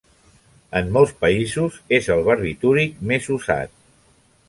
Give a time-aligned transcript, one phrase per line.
[0.81, 3.81] En molts països és el barbitúric més usat.